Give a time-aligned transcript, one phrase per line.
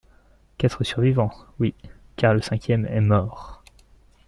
[0.57, 1.75] Quatre survivants, oui,
[2.15, 3.63] car le cinquième est mort.